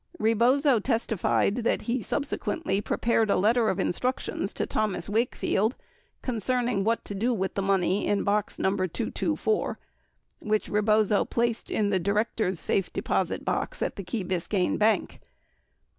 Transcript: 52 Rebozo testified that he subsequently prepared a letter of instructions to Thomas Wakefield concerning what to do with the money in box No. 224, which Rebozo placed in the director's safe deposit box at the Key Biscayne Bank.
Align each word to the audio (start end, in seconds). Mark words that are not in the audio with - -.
52 0.13 0.23
Rebozo 0.23 0.79
testified 0.79 1.55
that 1.57 1.83
he 1.83 2.01
subsequently 2.01 2.81
prepared 2.81 3.29
a 3.29 3.35
letter 3.35 3.69
of 3.69 3.79
instructions 3.79 4.51
to 4.51 4.65
Thomas 4.65 5.07
Wakefield 5.07 5.75
concerning 6.23 6.83
what 6.83 7.05
to 7.05 7.13
do 7.13 7.35
with 7.35 7.53
the 7.53 7.61
money 7.61 8.07
in 8.07 8.23
box 8.23 8.57
No. 8.57 8.71
224, 8.75 9.77
which 10.39 10.69
Rebozo 10.69 11.23
placed 11.23 11.69
in 11.69 11.91
the 11.91 11.99
director's 11.99 12.59
safe 12.59 12.91
deposit 12.91 13.45
box 13.45 13.83
at 13.83 13.95
the 13.95 14.03
Key 14.03 14.23
Biscayne 14.23 14.79
Bank. 14.79 15.21